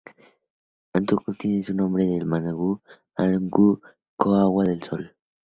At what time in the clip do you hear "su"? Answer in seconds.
1.61-1.75